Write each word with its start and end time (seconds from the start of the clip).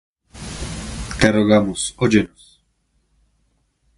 Te 1.19 1.31
rogamos, 1.31 1.93
óyenos. 1.99 2.59